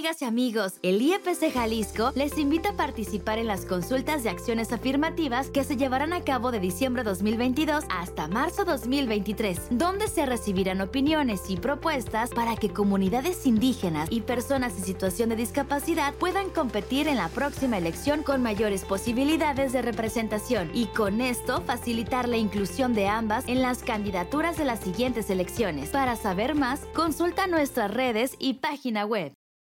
amigas 0.00 0.22
y 0.22 0.24
amigos, 0.24 0.72
el 0.82 1.02
IEPC 1.02 1.52
Jalisco 1.52 2.12
les 2.14 2.38
invita 2.38 2.70
a 2.70 2.76
participar 2.76 3.38
en 3.38 3.46
las 3.46 3.66
consultas 3.66 4.22
de 4.22 4.30
acciones 4.30 4.72
afirmativas 4.72 5.50
que 5.50 5.62
se 5.62 5.76
llevarán 5.76 6.14
a 6.14 6.24
cabo 6.24 6.50
de 6.50 6.58
diciembre 6.58 7.02
2022 7.02 7.84
hasta 7.90 8.26
marzo 8.26 8.64
2023, 8.64 9.58
donde 9.72 10.08
se 10.08 10.24
recibirán 10.24 10.80
opiniones 10.80 11.50
y 11.50 11.58
propuestas 11.58 12.30
para 12.30 12.56
que 12.56 12.70
comunidades 12.70 13.44
indígenas 13.44 14.08
y 14.10 14.22
personas 14.22 14.74
en 14.78 14.84
situación 14.84 15.28
de 15.28 15.36
discapacidad 15.36 16.14
puedan 16.14 16.48
competir 16.48 17.06
en 17.06 17.18
la 17.18 17.28
próxima 17.28 17.76
elección 17.76 18.22
con 18.22 18.42
mayores 18.42 18.86
posibilidades 18.86 19.74
de 19.74 19.82
representación 19.82 20.70
y 20.72 20.86
con 20.86 21.20
esto 21.20 21.60
facilitar 21.60 22.26
la 22.26 22.38
inclusión 22.38 22.94
de 22.94 23.06
ambas 23.06 23.46
en 23.48 23.60
las 23.60 23.82
candidaturas 23.82 24.56
de 24.56 24.64
las 24.64 24.80
siguientes 24.80 25.28
elecciones. 25.28 25.90
Para 25.90 26.16
saber 26.16 26.54
más, 26.54 26.86
consulta 26.94 27.46
nuestras 27.46 27.92
redes 27.92 28.34
y 28.38 28.54
página 28.54 29.04
web. 29.04 29.34